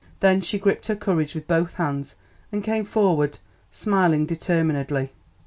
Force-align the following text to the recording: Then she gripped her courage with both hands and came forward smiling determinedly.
Then 0.19 0.41
she 0.41 0.57
gripped 0.57 0.87
her 0.87 0.95
courage 0.95 1.35
with 1.35 1.45
both 1.47 1.75
hands 1.75 2.15
and 2.51 2.63
came 2.63 2.85
forward 2.85 3.37
smiling 3.69 4.25
determinedly. 4.25 5.11